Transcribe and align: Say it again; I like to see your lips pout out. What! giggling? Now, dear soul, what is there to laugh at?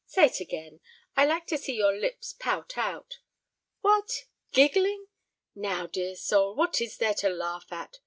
Say 0.07 0.25
it 0.25 0.39
again; 0.39 0.79
I 1.15 1.25
like 1.27 1.45
to 1.45 1.59
see 1.59 1.75
your 1.75 1.95
lips 1.95 2.33
pout 2.33 2.75
out. 2.75 3.19
What! 3.81 4.09
giggling? 4.51 5.05
Now, 5.53 5.85
dear 5.85 6.15
soul, 6.15 6.55
what 6.55 6.81
is 6.81 6.97
there 6.97 7.13
to 7.13 7.29
laugh 7.29 7.71
at? 7.71 7.99